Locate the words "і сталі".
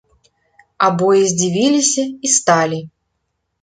2.09-2.85